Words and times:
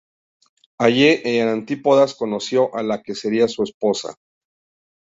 Allí 0.79 1.21
en 1.25 1.47
antípodas 1.47 2.15
conoció 2.15 2.75
a 2.75 2.81
la 2.81 3.03
que 3.03 3.13
sería 3.13 3.47
su 3.47 3.61
esposa. 3.61 4.15